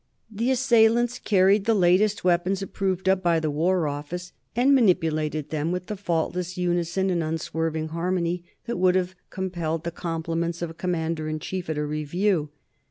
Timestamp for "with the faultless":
5.71-6.57